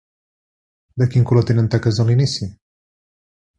De 1.01 1.07
quin 1.15 1.27
color 1.33 1.47
tenen 1.51 1.71
taques 1.77 2.01
a 2.05 2.07
l'inici? 2.09 2.51